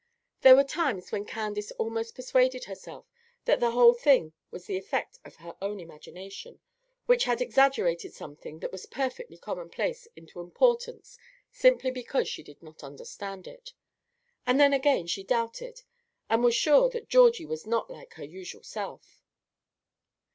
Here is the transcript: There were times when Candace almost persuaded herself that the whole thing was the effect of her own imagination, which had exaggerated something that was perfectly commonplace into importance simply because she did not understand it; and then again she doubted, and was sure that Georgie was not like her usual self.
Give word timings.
There 0.41 0.55
were 0.55 0.63
times 0.63 1.11
when 1.11 1.25
Candace 1.25 1.71
almost 1.73 2.15
persuaded 2.15 2.63
herself 2.63 3.05
that 3.45 3.59
the 3.59 3.69
whole 3.69 3.93
thing 3.93 4.33
was 4.49 4.65
the 4.65 4.75
effect 4.75 5.19
of 5.23 5.35
her 5.35 5.55
own 5.61 5.79
imagination, 5.79 6.59
which 7.05 7.25
had 7.25 7.39
exaggerated 7.39 8.11
something 8.11 8.57
that 8.61 8.71
was 8.71 8.87
perfectly 8.87 9.37
commonplace 9.37 10.07
into 10.15 10.39
importance 10.39 11.19
simply 11.51 11.91
because 11.91 12.27
she 12.27 12.41
did 12.41 12.63
not 12.63 12.83
understand 12.83 13.45
it; 13.45 13.73
and 14.47 14.59
then 14.59 14.73
again 14.73 15.05
she 15.05 15.23
doubted, 15.23 15.83
and 16.31 16.43
was 16.43 16.55
sure 16.55 16.89
that 16.89 17.07
Georgie 17.07 17.45
was 17.45 17.67
not 17.67 17.87
like 17.91 18.15
her 18.15 18.25
usual 18.25 18.63
self. 18.63 19.21